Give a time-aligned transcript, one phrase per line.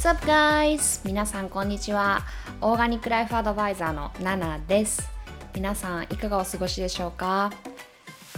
[0.00, 1.06] What's up guys?
[1.06, 2.22] 皆さんこんにちは。
[2.62, 5.06] オーガニックライフアドバイザーのナナです。
[5.54, 7.52] 皆さんいかがお過ごしでしょうか？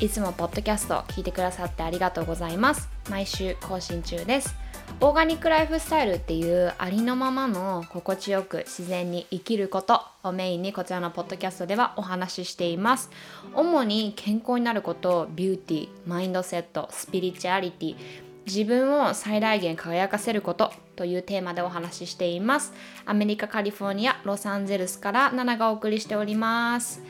[0.01, 2.89] いつもポッドキャスト聞いてくださってありがとうございます。
[3.09, 4.57] 毎週更新中です。
[5.01, 13.09] オーガニックライフスタイルっていうありのままの心地よく自然に生きることをメインにこちらのポッドキャストではお話ししています。
[13.55, 17.97] 主に健康になること、ビューティー、マインドセット、スピリチュアリティ、
[18.47, 22.73] 自分を最大限輝かせることというテーマでお話ししています。
[23.05, 27.03] アメリカ・カリフォルニア、ロサンゼルスからナナがお送りしております。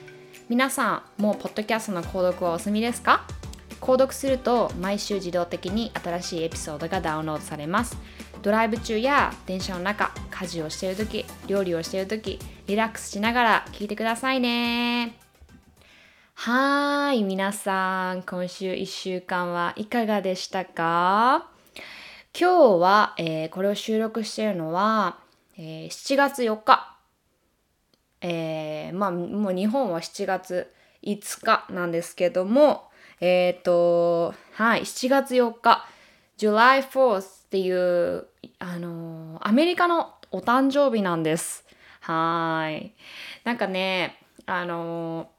[0.48, 3.26] 皆さん、もうポッドキャストの購読はお済みですか？
[3.80, 7.96] 購読すると毎週自動的に新しいエピソードがダウンロードされます。
[8.42, 15.21] ドライブ中や電車の中、家事をしているとき、料理をしているとき、リラックスしながら聞いてくださいね。
[16.44, 21.46] はーい、皆さん、今週1週間はいかがでしたか？
[22.36, 25.20] 今日は、えーこれを収録しているのは、
[25.56, 26.96] えー7月4日。
[28.22, 32.90] えーまあ、もう日本は7月5日なんですけども、
[33.20, 35.86] えっ、と、はい、7月4日、
[36.38, 38.26] July 4th っていう、
[38.58, 41.64] あのアメリカのお誕生日なんです。
[42.00, 42.96] はい。
[43.44, 45.30] なんかね、あの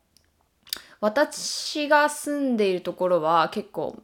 [1.03, 4.01] 私が住んでいるところは結構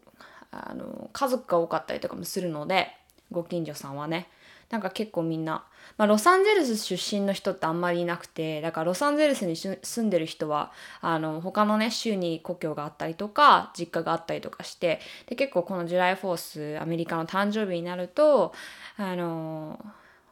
[0.51, 2.89] あの家族が多かったりとかもするので
[3.31, 4.27] ご近所さんはね。
[4.69, 5.63] なんか結構みんな、
[5.97, 18.53] まあ、ロサンゼルス出身の人ってあんまりいなくてだからロサンゼルスに住んでる人はあの他のね州に故郷があったりとか実家があったりとかしてで結構この July Fourth アメリカの誕生日になると
[18.97, 19.83] あの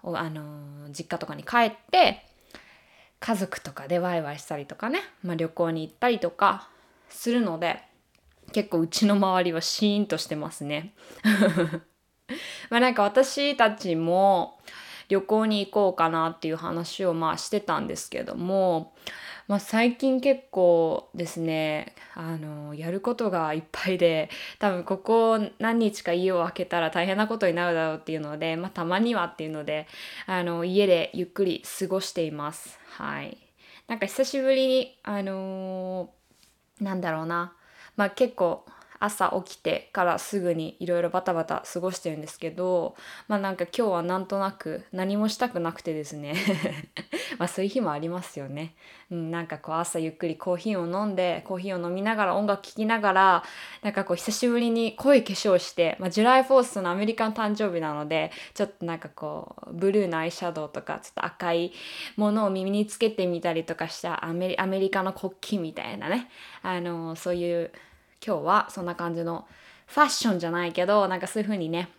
[0.03, 0.43] あの
[0.91, 2.23] 実家とかに帰って
[3.19, 6.69] 家族とかでワイワイしたりとかね、まあ、旅行に行ったりとか
[7.09, 7.81] するので
[8.51, 10.93] 結構うちの周りはシーンとしてますね。
[12.69, 14.59] まあなんか私たちも
[15.09, 18.93] 旅行に行こうかなっていう話をまあしてたんですけども、
[19.47, 29.87] まあ、最近結構ですねあのやることがいっぱいで多分ここ何日か家を空けたら大変なことになるだろうっていうので、まあ、たまにはっていうので
[30.25, 32.77] あの家でゆっくり過ごしています。
[32.97, 33.37] はい、
[33.87, 36.09] なんか久しぶりにあの
[36.81, 37.53] なんだろうな
[37.95, 38.65] まあ結構
[38.99, 42.95] 朝起きてからすぐにいろいろバタバタ過ごしてるんですけど
[43.27, 46.35] まあなんか今日はなんとなく何もしたくなくてですね。
[47.37, 48.73] まあそういう日もありますよね、
[49.11, 53.43] うん、なんかこう朝ゆっくりコーヒーを飲んでコーヒーを飲みながら音楽聴きながら
[53.83, 61.71] なんかこう久しぶりに濃い化粧して、まあ、 July Fourth のアメリカの誕生日なのでちょっとなんかこうブルーのアイシャドウとかちょっと赤い
[62.15, 66.29] ものを耳につけてみたりとかしたアメリアメリカの国旗みたいなね。
[66.61, 67.71] あのそういう
[68.25, 69.47] 今日はそんな感じの
[69.87, 71.89] ファッションじゃないけどなんかそういう風にね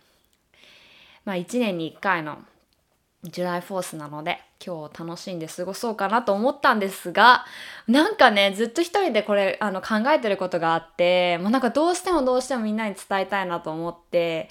[1.25, 2.39] まあ1年に1回の
[3.23, 7.45] July Fourth なので今日を楽しんで過ごそうかなと思ったんですが
[7.87, 14.49] なんかねずっと一人でこれあの考えてることがあってもうなんかどうしてもどうしてもみんなに伝えたいなと思って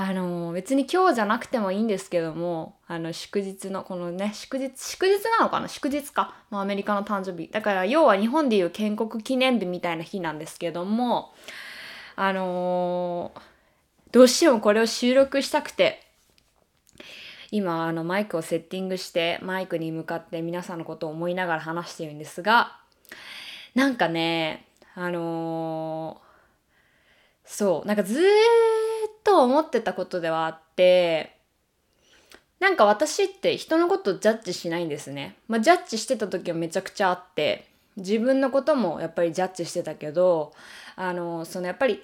[0.00, 5.66] あの別に今日じゃなくてもいいんですけどもあの祝日のこのね祝日祝日なのかな？
[5.66, 7.50] 祝日か、ま、アメリカの誕生日。
[7.50, 11.34] だから要は日本でいう建国記念日みたいな日なんですけども
[12.14, 13.32] あの
[14.12, 16.00] どうしてもこれを収録したくて
[17.50, 22.76] 今あのマイクをセッティングしてマイクに向かって皆さんのことを思いながら話してるんですが
[23.74, 26.20] なんかねあの
[27.44, 28.77] そうなんかずーっと
[29.28, 31.36] と思ってたことではあって
[32.60, 35.36] なんか私って人のことジャッジしないんですね。
[35.48, 37.66] まあ、ジャッジしてた時はめちゃくちゃあって
[37.98, 40.54] 自分のこともやっぱりジャッジしてたけど
[40.96, 42.00] あのそのやっぱり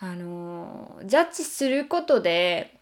[0.00, 2.75] あのジャッジすることで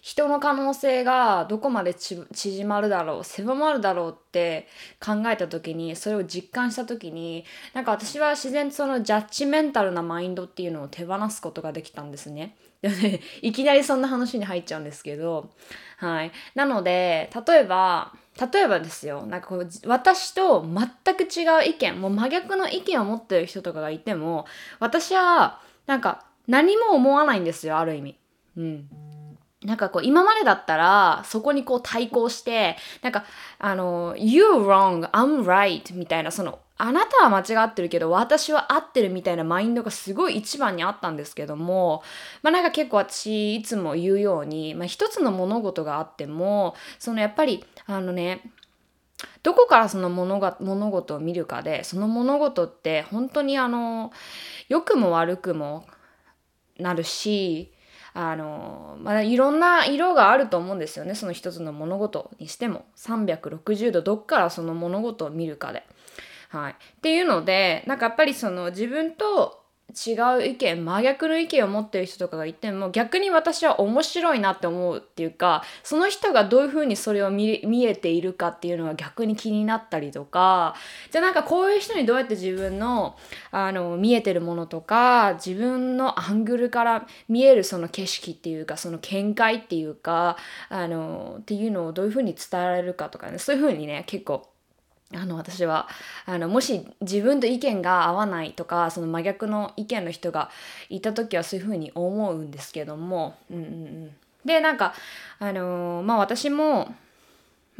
[0.00, 4.66] 人の可能性がどこまで縮まるだろう狭まるだろうって
[5.04, 12.56] 考えた時にそれを実感した時になんか私は自然とそのジャッジメンタルなマインドっていうのを手放すことができたんですね。
[13.42, 15.50] いきなりそんな話に入っちゃうんですけど
[15.96, 18.12] はいなので例えば
[18.52, 24.46] 例えばですよなんかこう私と全く違う意見もう真逆の意見を持ってる人とかがいても
[24.78, 28.16] 私はなんか何も思わないんですよある意味。
[28.56, 28.88] うん
[29.64, 33.24] なんかこう今までだったらそこにこう対抗してなんか
[33.58, 42.04] あの「You're wrong, I'm right」みたいなそのあなたは間違ってるけど私は合ってるみたいなマインドがすごい一番にあったんですけども
[42.42, 48.52] まあなんか結構私いつも言うように、まあ、一つの物事があってもそのやっぱりあのね
[49.42, 54.12] どこからその物が物事を見るかでその物事って本当にあの
[54.68, 55.84] 良くも悪くも
[56.78, 57.72] なるし
[58.20, 65.86] あのまあ、いろんな色があると思うんですよねその一つの物事にしても360度どっからその物事を見るかで。
[66.48, 80.74] はい、っていうのでなんかやっぱりその自分と違う意見真逆の意見を持ってる人とかがいても逆に私は面白いなって思うっていうかその人がどういうふうにそれを見見えているかっていうのが逆に気になったりとか
[81.10, 83.16] じゃあなんかこういう人にどうやって自分の
[83.50, 90.36] あの見えてるものとか自分のアングルから見えるその景色っていうかその見解っていうか
[90.68, 94.50] あのっていうのをどういうふうに伝えられるかとかねそういうふうにね結構
[95.14, 95.88] あの私は
[96.26, 100.50] あのもし自分と意見が合わないとかその真逆の意見の人が
[100.90, 104.10] いた時はそういうふうに思うんですけども、うんうんうん、
[104.44, 104.92] でなんか
[105.38, 106.94] あのー、まあ私も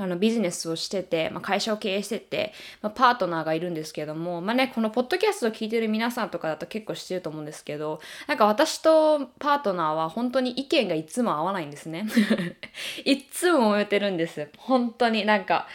[0.00, 12.06] あのビジネスをしてて、まあ、会社を経営してて、まあ、パートナーがいるんですけども、まあね、このポッドキャストを聞いてる皆さんとかだと結構知ってると思うんですけど、なんか私とパートナーは本当に意見がいつも合わないんですね。
[13.05, 14.49] いつも揉めてるんです。
[14.56, 15.67] 本当になんか。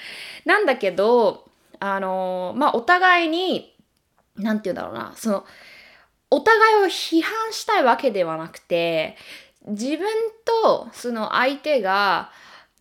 [0.46, 1.46] なんだけど、
[1.81, 3.76] あのまあ、お互いに、
[4.38, 5.46] なんて言うんだろうな、その、
[6.31, 9.18] お互いを批判したいわけではなくて、
[9.68, 10.08] 自分
[10.46, 12.31] とその相手が、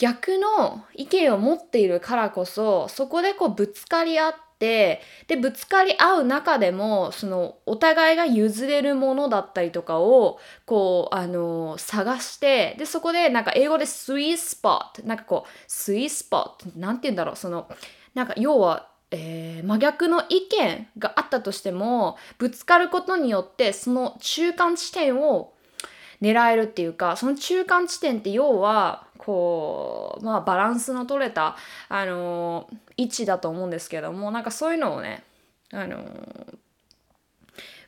[0.02, 17.68] 逆の意見を持っているからこそそこでこうぶつかり合ってでぶつかり合う中でもそのお互いが譲れるものだったりとかをこうあの探してでそこでなんか英語でスイースポットなんかこうスイースポットなんて言うんだろうその
[18.12, 25.52] なんか要はえー、真逆の意見があったとしてもぶつかることによってその中間地点を
[26.22, 31.56] 狙えるっていうかその中間地点って要はこうまあバランスの取れた
[31.88, 35.24] あの位置だと思うんですけどもなんかそういうのをね
[35.72, 35.98] あの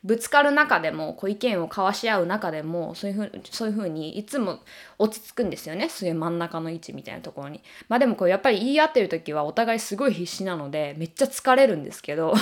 [0.05, 4.59] ぶつかる中でもこう意見を交わし合う中でもそういうふうそういうふうにいつも
[4.99, 5.89] 落ち着くんですよね。
[5.89, 7.63] そういう真ん中の位置みたいなところに。
[7.89, 12.35] まあでもこうやっぱり言い合ってる時はお互いすごい必死なのでめっちゃ疲れるんですけど。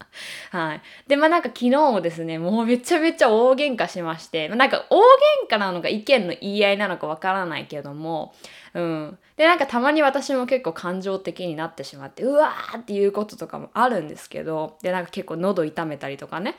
[0.50, 0.82] はい。
[1.06, 5.00] で、まあなんか昨日もですね、もうめちゃめちゃ大喧嘩しまして、まあ、なんか大
[5.48, 8.34] 喧嘩なのか意見の言い合いなのかわからないけども、
[8.74, 9.18] うん。
[9.36, 16.56] で、なんかたまに私も結構感情的になってしまって、うわーっていうこととかもあるんですけど、で、なんか結構喉痛めたりとかね。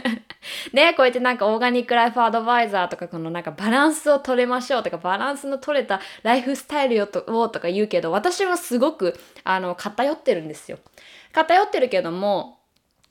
[0.72, 10.78] ね、こうやってなんかオーガニックライフアドバイザーとかこのなんかバランスを取れましょうとかバランスの取れたライフスタイルをとか言うけど、私はすごくあの偏ってるんですよ。
[11.32, 12.59] 偏ってるけども、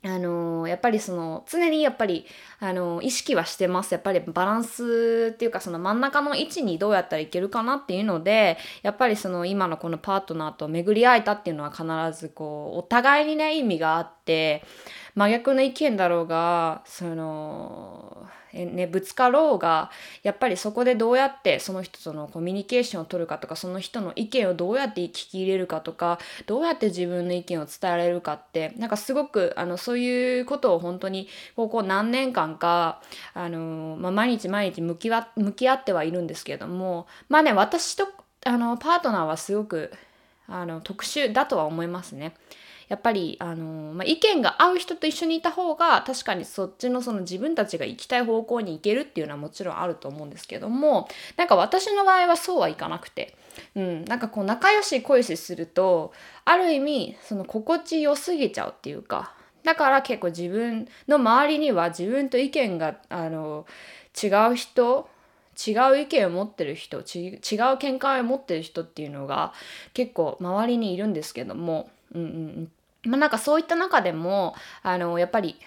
[0.01, 2.25] あのやっぱりその常にやっぱり
[2.62, 3.94] あの意識はしてます。
[3.94, 11.84] やっぱりバランスっていうかその真ん中の位置にどうやったらいけるかなっていうのでやっぱりその今のこのパートナーと巡り合えたっていうのは必
[12.18, 14.63] ずこうお互いにね意味があって
[15.16, 19.92] 真逆の意見だろうがそのね、ぶつかろうが
[20.24, 33.02] やっぱりそこでどうやってその人とのコミュニケーションを取るかとかその人の意見をどうやって聞き入れるかとかどうやって自分の意見を伝えられるかってなんかすごくあのそういうことを本当にここ何年間か
[33.33, 38.07] あの、まあ、毎日毎日向きわ向き合ってはいるんですけれどもまあね私と
[38.45, 39.92] あのパートナーはすごく
[40.49, 42.33] あの特殊だとは思いますね。
[42.89, 53.35] やっぱりあの、まあ、意見が合う人と一緒にいた方が確かにそっちのその自分たちが行きたい方向に行けるっていうのはもちろんあると思うんですけどもなんか私の場合はそうはいかなくて、
[53.75, 56.13] うん、なんかこう仲良し恋しすると
[56.45, 63.68] ある意味その心地よすぎちゃうっていうかだから結構自分の周りには自分と意見があの
[64.21, 65.07] 違う人
[65.68, 67.39] 違う意見を持ってる人違
[67.73, 69.54] う見解を持ってる人っていうのが
[69.94, 72.71] 結構周りにいるんですけども、うんうん、
[73.11, 75.57] まあ、なんかそういった中でもあのやっぱり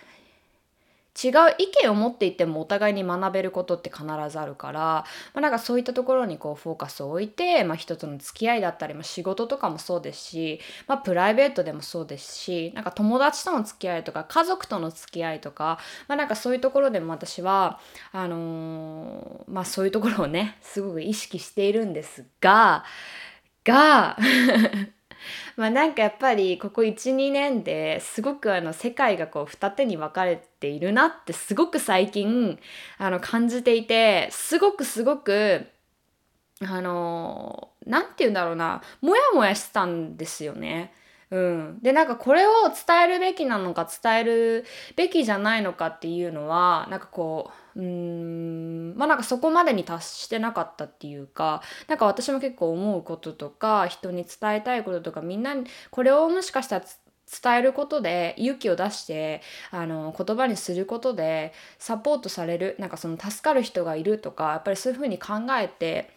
[1.20, 5.04] 違う意見を持っていてもお互いに学べることって必ずあるから、ま
[5.34, 15.78] あ、なんかそういったところにこうフォーカスを置いて、まあ、人との付き合いだったり、まあ、仕事とかもそうですし、まあ、プライベートでもそうですしなんか友達との付き合いとか家族との付き合いとか、
[16.08, 17.78] まあ、なんかそういうところでも私は
[18.12, 22.84] あのー、まあそういうところをねすごく意識しているんですが
[23.64, 24.16] が
[25.56, 32.58] まあなんかやっぱりここ12年ですごくあの世界がこう二手に分かれているなってすごく最近
[32.98, 35.66] あの感じていてすごくすごく
[36.60, 40.92] あの何て言うんだろうなモヤモヤしてたんですよね。
[41.30, 48.94] うん、でなんかこれを伝えるべきなのか伝えるべきじゃないのかっていうのはなんかこううん。
[48.96, 56.84] まあなんかそこまでに達してなかったっていうかなんか私も結構思うこととか人に伝えたいこととかみんなにこれをもしかしたら
[57.42, 66.10] 伝えることで勇気を出してあの言葉にすることでサポートされるなんかその助かる人がいるとかやっぱりそういうふうに考えて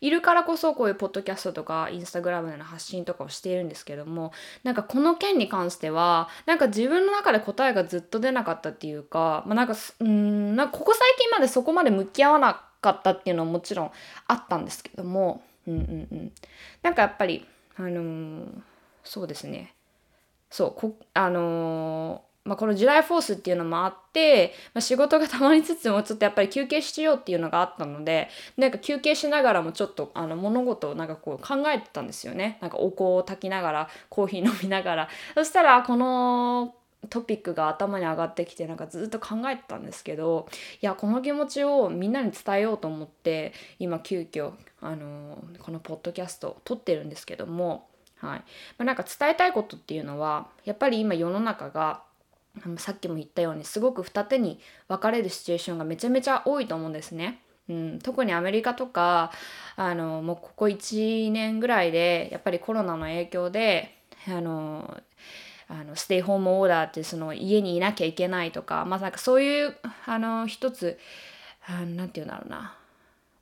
[0.00, 13.90] いるからこそこういうポッドキャストとかインスタグラムでの発信とかをしているんですけどもなんかこの件に関してはなんか自分の中で答えがずっと出なかったっていうか、まあ、なんかうんなんかここ最近までそこまで向き合わなかったっていうのはもちろん
[14.26, 16.32] あったんですけどもうんうんうん。
[16.82, 18.46] なんかやっぱりあのー、
[19.02, 19.74] そうですね。
[20.50, 32.58] そうこあのーまあ、このジュライフォースっていうのもあって、まあ、仕事がたまりつつもちょっとやっぱり休憩しようっていうのがあったのでなんか休憩しながらもちょっとあの物事をなんかこう考えてたんですよね。
[32.60, 35.08] なんかお香を炊きながらコーヒー飲みながら。
[35.34, 36.74] そしたらこの
[37.08, 40.48] トピックが頭に上がってきてなんかずっと考えてたんですけど
[40.80, 48.38] いやこの気持ちをみんなに伝えようと思って今急遽あのこのポッドキャストを撮ってるんですけども、はい。
[48.38, 48.44] ま
[48.78, 52.02] あ、なんか伝えたいことっていうのはやっぱり今世の中が
[52.78, 57.40] さっきも言ったようにすごく二手に分かれるシチュエーションがめちゃめちゃ多いと思うんですね。
[57.68, 59.32] うん、特にアメリカとか
[59.76, 63.96] あのもうここ1年ぐらいでやっぱりコロナの影響で
[64.28, 65.02] あの
[65.68, 70.98] あのステイホームオーダーってその家にいなきゃいけないとかまあなんかそういうあの一つ
[71.68, 72.76] 何て言うんだろうな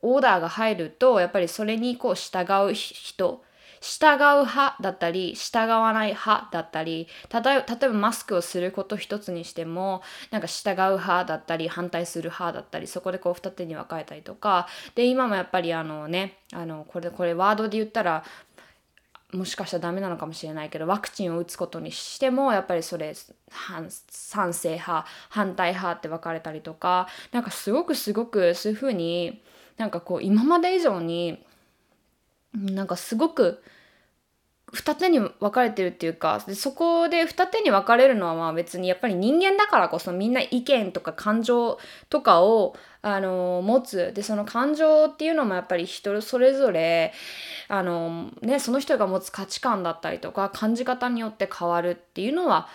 [0.03, 3.43] オーダーが入るとやっぱりそれにこう従う人
[3.83, 18.25] 従う派だったり従わない派だったり例えば例えばマスクをすること一つにしてもなんか従う派だったり反対する派だったりそこでこう二手に分かれたりとかで今もやっぱりあのねあのこれこれワードで言ったら
[19.33, 23.15] もしかしたらダメなのかもしれないけどワクチンを打つことにしてもやっぱりそれ
[24.09, 29.43] 賛成派反対派って分かれたりとかなんかすごくすごくそういうふうに
[29.79, 31.45] なんかこう今まで以上に
[32.55, 33.63] なんかすごく
[34.73, 41.79] 二手に分かれてるっていうかでそこで二手に分かれるのはまあ別にやっぱり人間だからこそみんな意見とか感情
[42.09, 44.13] とかをあの持つ。
[44.15, 47.13] でその感情っていうのもやっぱり人それぞれ
[47.69, 52.69] あの、ね、その人が持つ価値観だったりとか感じ方によって変わるっていうのは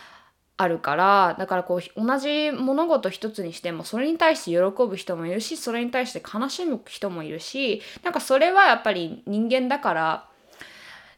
[0.60, 10.28] あるからだからこう同じ物事一つにしてもそれに対して喜ぶ人もいるしそれに対して悲しむ人もいるしなんかそれはやっぱり人間だから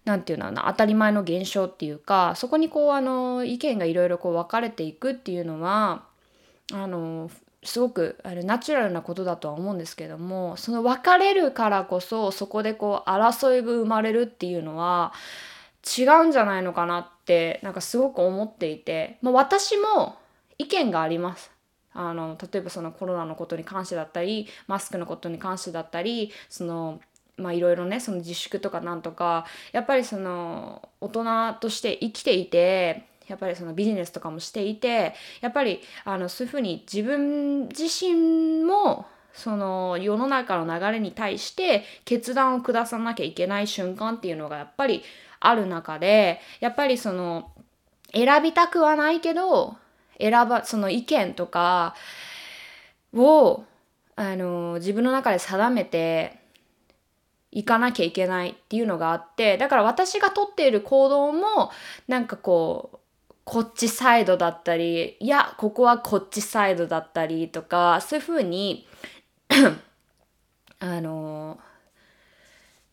[0.04, 6.04] 何て言うのな当たり前の現象っていうかそこにこうあの意見がいろいろこう分かれていくっていうのは
[6.74, 7.32] あの
[7.64, 15.14] すごくあれナチュラルなことだとは思うんですけどもその分かれるからこそそこでこう争いが生まれるっていうのは
[15.86, 20.18] 違うんじゃないのかなってなんかすごく思っていて、まあ、私も
[20.58, 21.52] 意見があります。
[21.94, 27.00] あの例えばそのコロナのことに関してだったりマスクのことに関してだったりその
[27.36, 45.04] まあいろいろねその自粛とかなんとかやっぱりその大人として生きていてやっぱりそのビジネスとかもしていてやっぱりあのそういうふうに自分自身もその世の中の流れに対して決断を下さなきゃいけない瞬間っていうのがやっぱり
[45.40, 47.52] ある中でやっぱりその
[48.14, 49.78] 選びたくはないけど
[50.20, 51.96] 選ばその意見とか
[53.14, 53.64] を
[54.16, 56.40] あの自分の中で定めて
[57.52, 61.72] 行かなきゃいけないっていうのがあってだから私がとっている行動も
[62.08, 62.98] なんかこう
[63.46, 68.88] こっちサイドだったりいやここはこっちサイドだったりとかそういうふうに
[70.80, 71.60] あの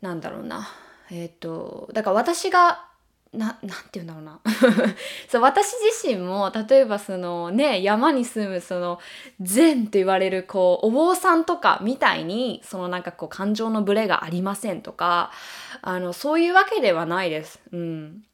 [0.01, 0.69] なんだろうな。
[1.11, 2.87] えっ、ー、とだから私が
[3.33, 4.41] ななて言うんだろうな
[5.29, 8.99] そう私自身も例えばそのね山に住むその
[9.41, 15.31] 禅と言われるこうお坊さんとかみたいにそのなんかこう感情のブレがありませんとか
[15.83, 17.61] あのそういうわけではないです。
[17.73, 18.25] うん、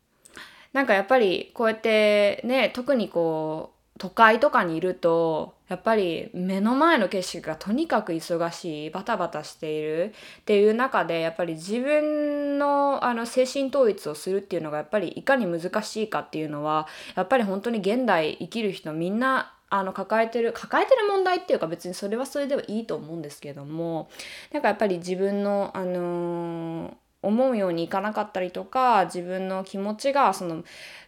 [0.73, 10.13] なんかやっぱりこうやってね特にこう都会とかにいるとやっぱり目の前の景色がとにかく忙しいバタバタしている。
[10.41, 24.11] っていう中でやっぱり自分のあの精神統一をするっていうのがやっぱりいかに難しいかっていうのはやっぱり本当に現代生きる人みんなあの抱えてる抱えてる問題っていうか別にそれはそれではいいと思うんですけども
[24.53, 30.65] なんかやっぱり自分のあのー思うようにいかなかったりとか自分の気持ちがその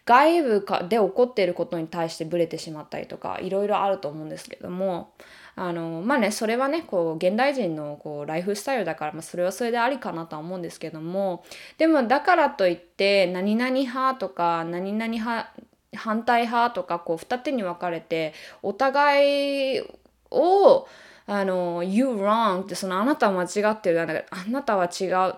[0.07, 5.13] 外部で起こっていることに対してブレてしまったりとかいろいろあると思うんですけども
[5.57, 11.45] あのまあねそれはねこう現代人のこうライフスタイルだから、まあ、それはそれでありかなとは思うんですけども
[11.79, 15.51] でもだからといって何々派とか何々派
[15.97, 19.83] 反対派とかこう二手に分かれてお互い
[20.31, 20.89] を
[21.27, 24.07] あの「You wrong」ってそのあなたは間違ってるあ
[24.51, 25.35] なたは違う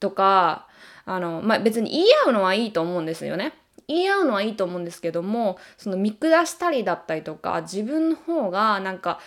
[0.00, 0.68] とか
[1.04, 3.54] あの、まあ、別に言い合うのはいいと思うんですよね。
[3.88, 9.18] 言い合うのはいいと思うんですけどもその見下したりだったりとか自分の方がなんか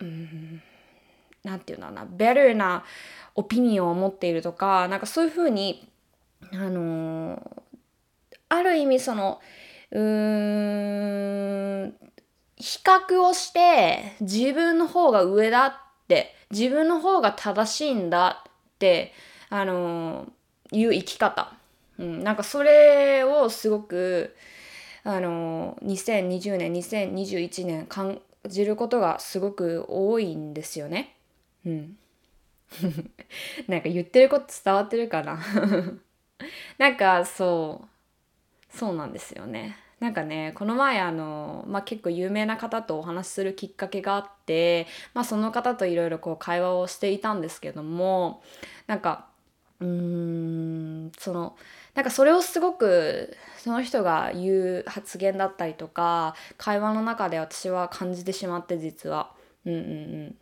[0.00, 0.62] うん
[1.42, 2.84] なんていうんだろうな better な
[3.34, 5.88] オピニオンを持っているとかなんかそういうふうに
[6.52, 7.40] あのー、
[8.50, 9.40] ある意味その
[9.90, 11.94] うーん
[12.56, 15.72] 比較をして自分の方が上だっ
[16.08, 19.12] て自分の方が正しいんだって
[19.50, 20.26] あの、
[20.72, 21.52] いう生き方、
[21.98, 24.36] うん、なんかそれをすごく
[25.04, 31.16] あのー、2020年2021年感じることがすごく多いんですよね。
[31.64, 31.96] うん。
[33.68, 35.40] なんか言ってること伝わってるかな？
[36.76, 37.86] なんかそ
[38.72, 39.78] うそうなんですよね。
[39.98, 48.42] なんかねこの前あの、まあ、結構有名な方とお話しするきっかけがあって、まあ、その方といろいろこう会話をしていたんですけども
[48.86, 49.27] なんか
[49.80, 51.56] うーんその
[51.94, 59.32] なんかそれをすごくその人が言う発言だったりとか会話の中で私は感じてしまって実は。
[59.66, 59.84] うんうんう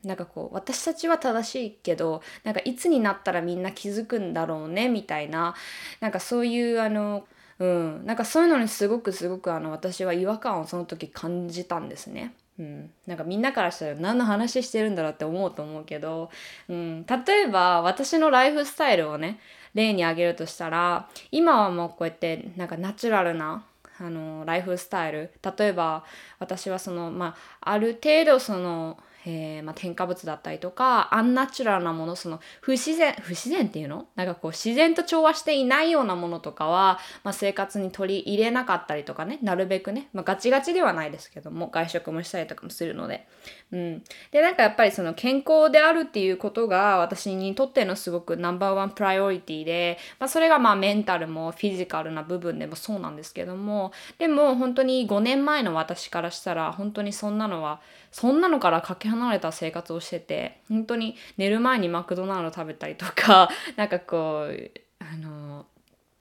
[0.04, 5.54] ん、なんかこう私たちは正しいけどなんかいつになったらみんな気づくんだろうねみたいな
[6.00, 7.26] なんかそういうあの
[7.58, 12.34] うん、なんかそういうのにすごくすごくあの私は違和感をその時感じたんですね。
[12.58, 16.30] うん、なんかみんなからしたら何の話してるんだろうって思うと思うけど、
[16.68, 19.38] うん、例えば私のライフスタイルをね
[19.74, 23.64] 例に挙げるとしたら今はもうこうやってなんかナチュラルな
[23.98, 25.30] あのライフスタイル。
[25.58, 26.04] 例えば
[26.38, 34.06] 私はそのまあある程度そのえー、まあ、添加物だったりとかアンナチュラルなものその不自然不自然っていうの？
[34.14, 43.26] なんかこう自然と調和していないようなものとかは、まあ、生活に取り入れなかったりとかねなるべくね、まあ、ガチガチではないですけども外食もしたりとかもするので、
[43.72, 57.80] うん、でなんかやっぱりその健康であるっていうことが私にとってのすごくナンバーワンプライオリティで、まあ、それがまあメンタルもフィジカルな部分でもそうなんですけどもでも本当に5年前の私からしたら本当にそんなのは
[58.16, 65.66] そんなのからかけ離れた生活をしてて本当に寝る前にマクドナルド食べたりとかなんかこうあの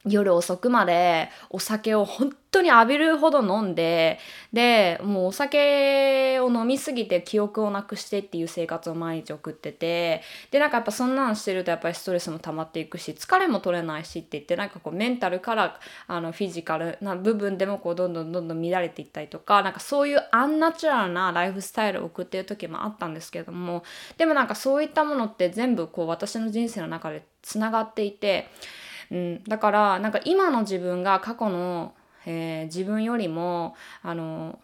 [0.05, 4.19] 夜遅くまでお酒を本当に浴びるほど飲んで
[4.53, 23.83] でもうお酒を飲みすぎて記憶をなくしてっていう生活を毎日送っててでなんかやっぱそんなのしてるとやっぱりストレスも溜まっていくし疲れも取れないしって言ってなんかこうメンタルからあのフィジカルな部分でもこうどんどんどんどん乱れていったりとかなんかそういうアンナチュラルなライフスタイルを送ってる時もあったんですけども
[24.17, 28.47] でもなんかそういったものって全部こう私の人生の中でつながっていて。
[29.11, 31.93] うん、だからなんか今の自分が過去の、
[32.25, 34.59] えー、自分よりもあの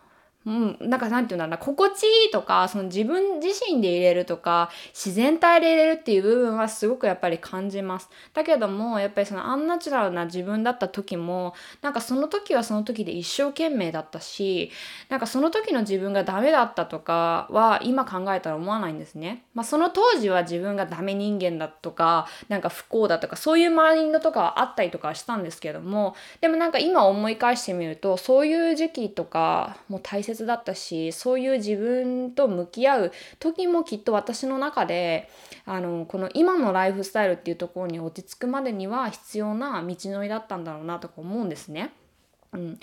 [0.46, 8.10] うん、なんかなんていうんだろうな心地いいとかその自分自身で入れるとか自然体で入れるっていう部分はすごくやっぱり感じます。
[8.34, 14.72] だけどもやっぱりそのアンナチュラルな自分だった時もなんかその時はその時で一生懸命だったし
[15.10, 35.30] なんかその時の自分がダメだったとかは今考えたら思わないんですね、まあ、その当時は自分がダメ人間だとかなんか不幸だとかそういうマインドとかはあったりとかしたんですけどもでもなんか今思い返してみるとそういう時期とかも大切切だったしそういう自分と向き合う時もきっと私の中で
[35.66, 41.92] あのこの今のライフスタイルっていうところに落ち着くまでには必要な道のりだったんだろうなとか思うんですね。
[42.54, 42.80] うん、例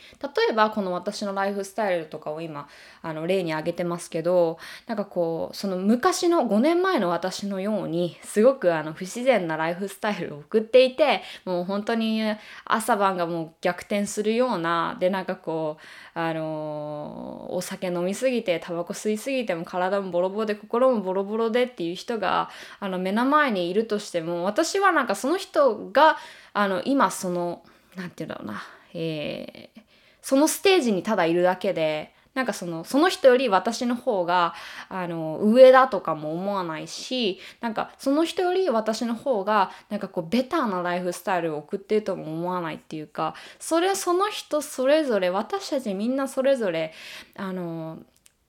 [0.51, 2.69] えばこの私のライフスタイルとかを今
[3.03, 12.23] あの例に挙げてますけどなんかこうその昔の5年前の私のようにすごくあの不自然なライフスタイルを送っていてもう本当に
[12.65, 22.49] 朝晩がもう逆転するようなでなんかこうあのー、お酒飲みすぎてタバコ吸いすぎても体もボロボロで心もボロボロでっていう人が
[22.81, 26.17] あの目の前にいるとしても私はなんかその人が
[26.55, 27.63] あの今その
[27.97, 28.63] 何て言うんだろうな
[28.95, 29.81] えー、
[30.23, 34.55] そのステージにただいるだけでなんかそのその人より私の方が
[34.89, 46.93] あの上だとかも思わないしなんかその人より私の方がなんかこうベターなライフスタイルを送ってるとも思わないっていうかそれその人それぞれ私たちみんなそれぞれ
[47.37, 47.99] あの、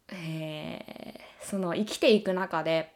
[0.10, 2.94] えー、その生きていく中で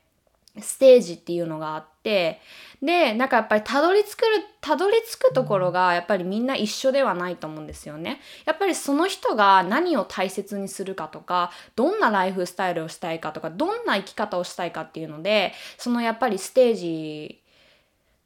[0.60, 2.40] ステージっていうのがあって
[2.82, 4.24] でなんかやっぱりたどり着く
[4.62, 8.20] たどり着くところがやっぱりみんな一緒ではないと思うんですよね。
[8.46, 17.42] やっぱりその人が何を大切にするかとかどんなライフスタイルをしたいかとかどんな生き方をしたいかっていうのでそのやっぱりステージ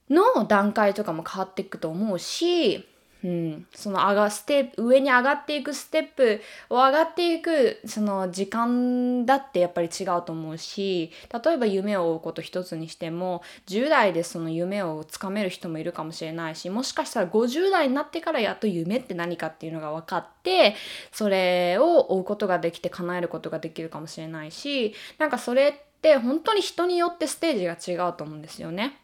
[0.09, 2.85] の段階とかも変わっていくと思うし
[3.23, 11.11] うん、その上がステ上に上がっていくステップを上がっていくその時間だってやっぱり違うと思うし
[11.43, 20.75] 例えば夢を追うこと一つにしても10代でその夢をつかめる人もいるかもしれないしもしかしたら50代になってからやっと夢って何かっていうのが分かって
[21.11, 28.99] それを追うことができて叶えることができるかもしれないしなんかそれって本当に人によってステージが違うと思うんですよね。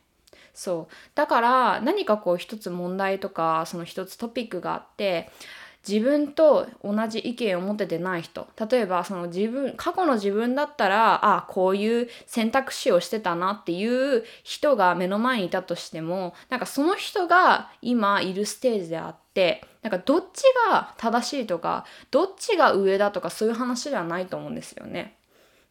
[0.54, 0.94] そう。
[1.16, 5.30] だから何かこう一つ問題とかその一つトピックがあって
[5.88, 8.48] 自分と同じ意見を持ててない人。
[8.70, 25.18] 例えばその自分過去の自分だったらあこういう選択肢をしてたなっていう人が目の前にいたとしてもなんかその人が今いるステージであってなんかどっちが正しいとかどっちが上だとかそういう話ではないと思うんですよね。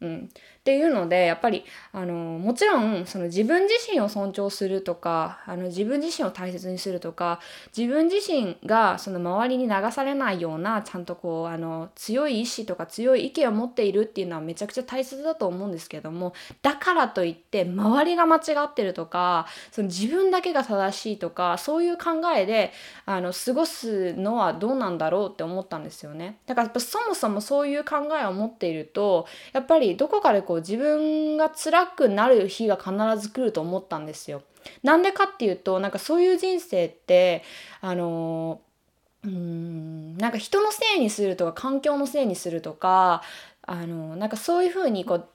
[0.03, 0.29] うん、
[0.63, 7.41] っていうのでやっぱりあのもちろんその自分自身を尊重するとかあの自分自身を大切にするとか
[7.77, 22.71] 自分自身がその周りに流されないようなちゃんとこうあの強い意志とか強い意見を持っているっていうのはめちゃくちゃ大切だと思うんですけどもだからといって周りが間違ってるとかその自分だけが正しいとかそういう考えで
[23.05, 26.39] あの過ごすのはどうなんだろうって思ったんですよね。
[26.47, 34.43] だからやっぱそもそもそういう考えを持っているとやっぱりどこかでこうこう自分が辛くなる日が必ず来ると思ったんですよ。
[34.83, 37.43] なんでかっていうとなんかそういう人生って
[37.81, 38.61] あの
[39.25, 43.23] うんなんか人のせいにするとか環境のせいにするとか
[43.63, 45.29] あのなんかそういうふうにこう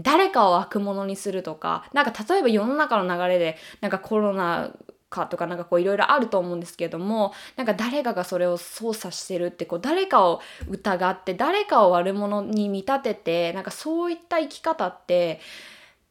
[0.00, 4.70] 誰かを悪者にするとかなんか例えば世の中の流れでなんかコロナ
[5.16, 15.40] かとかなんかこういろいろあると思うんですけどもなんか誰かがそれを操作してるってこう誰かを疑って誰かを悪者に見立ててなんかそういった生き方って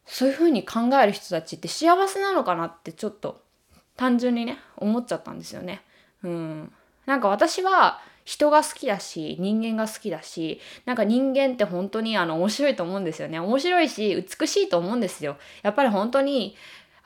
[0.06, 3.42] そういうふうに考える人たちって幸せなのかなってちょっと
[3.96, 5.82] 単純にね思っちゃったんですよね。
[6.24, 6.72] うん、
[7.06, 13.40] なんか私は人が好きだし人間が好きだしなんか人間って本当にあの面白いと思うんですよね。
[13.40, 15.38] 面白いし美しいと思うんですよ。
[15.62, 16.56] やっぱり本当に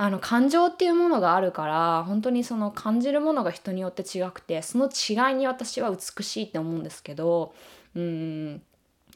[0.01, 7.53] あの感情っていうものがあるから本当にその感じるものが人によって違くてその違いに私は美しいって思うんですけど
[7.95, 8.61] うん。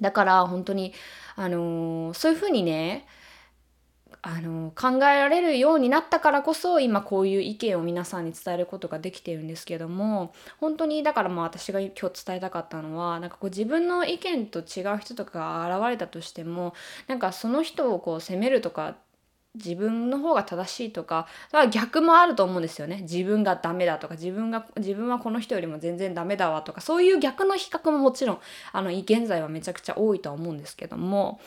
[0.01, 0.93] だから本当に
[1.37, 3.07] あのー、そういうふうにね
[4.21, 16.73] あの考えられるようになったからこそ今こういう意見を皆さんに伝えることができてるんですけども本当にだからまあ私が今日伝えたかったのはなんかこう自分の意見と違う人とかが現れたとしても
[17.07, 18.95] なんかその人をこう責めるとか
[19.55, 21.27] 自分の方が正しいとか
[21.71, 23.01] 逆もあると思うんですよね。
[23.01, 28.39] 自分がダメだとか自分が自分はこの人よりも全然ダメだわとかそういう逆の比較ももちろん
[28.71, 31.39] あの現在はめちゃくちゃ多いとは思うんですけども。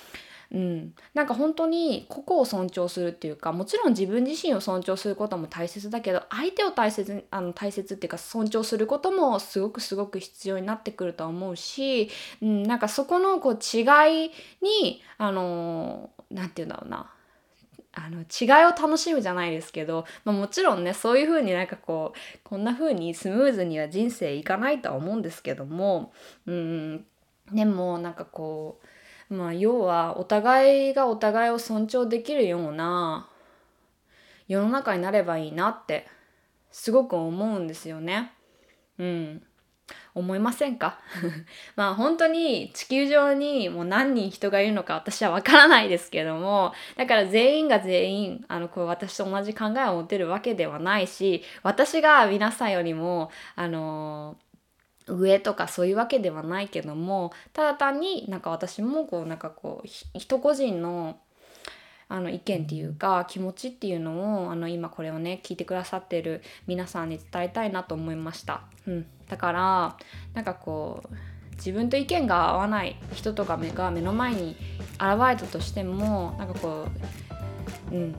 [0.53, 13.81] うん、なんか本当に個々を尊重するっていうかもちろん自分自身を尊重することも大切だけど相手を大切あの大切っていうか尊重することもすごくすごく必要になってくると思うし、うん、なんかそこのこう違
[14.27, 14.31] い
[14.63, 17.11] にあの何て言うんだろうな。
[17.99, 26.13] あの違いを楽しむじゃないですけど、まあ、もちろんねそういう風になんかこうこんな風にスムーズには人生いかないとは思うんですけども
[26.45, 27.07] うん
[27.53, 28.81] でもなんかこ
[29.31, 33.31] うまあ要はお互いがお互いを尊重できるような
[34.47, 36.07] 世の中になればいいなって
[36.71, 38.33] すごく思うんですよね。
[38.99, 39.43] うん。
[40.15, 40.99] 思いませんか？
[41.77, 54.37] まあ本当に地球上にもう何人人がいるのか私はわからないですけどもだから全員が全員あのこう私と同じ考えを持てるわけではないし私が皆さんよりもあの
[55.07, 61.19] 上とかそういうわけではないけどもただ単になんか私もこうなんかこう人個人の
[62.09, 68.63] あの意見っていうか気持ちっていうのをあの今これをね聞いてくださってる皆さんに伝えたいなと思いました。
[68.87, 69.97] うん、だから
[70.35, 71.15] なんかこう
[71.57, 74.57] 自分と意見が合わない人とかが目の前に
[74.95, 76.87] 現れたとしてもなんかこ
[77.91, 78.15] う、うん、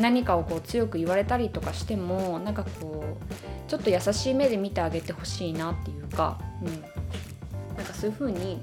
[0.00, 6.80] 何かをこう強く言われたりとかしてもなんかこうちょっと優しい目で見てあげてほしいなっていうか、うん、
[7.76, 8.60] なんかそういう風に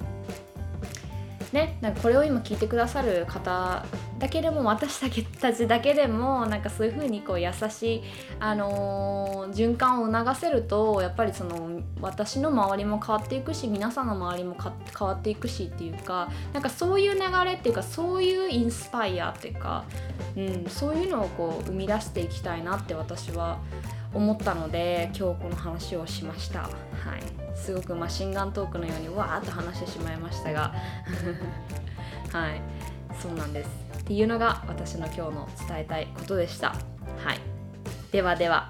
[1.58, 3.84] ね、なんかこれを今聞いてくださる方
[4.20, 5.00] だけでも私
[5.42, 8.04] たちだけでもなんかそういう風にこう優しい、
[8.40, 19.84] あのー、循環を促せるとやっぱりその私の周りも変わっていくし皆さんの周りも変わっていくしっていうかなんかそういう流れっていうかそういうインスパイアっていうか、
[20.36, 23.58] うん、そういうのをこう生み出していきたいなって私は
[24.14, 26.62] 思ったので今日この話をしました。
[26.62, 26.72] はい。
[27.56, 30.74] すごくマシンガントークのようにわーっと話してしまいましたが。
[32.32, 32.62] はい。
[33.20, 33.70] そうなんです。
[34.00, 36.70] っていうのが私の今日の伝えたいことでした。
[36.70, 37.40] はい。
[38.12, 38.70] ではでは。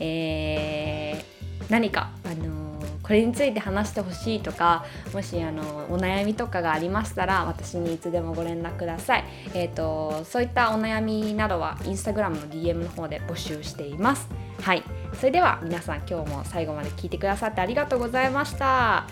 [0.00, 2.63] えー、何かあの
[3.04, 14.28] これについて話してほしいとかもしあのお悩みとかがありましたら私にいつでもご連絡ください、えーと、そういったお悩みなどはインスタグラムの DM の方で募集しています。
[14.60, 14.82] はい。
[15.14, 19.06] それでは皆さん今日も最後まで聞いてくださってありがとうございました、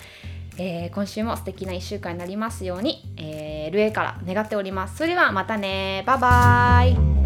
[0.59, 4.97] えー、今週も素敵な1週間になりますように、えー、LA から願っております。
[4.97, 6.03] それではまたね。
[6.07, 7.22] バイバーイ。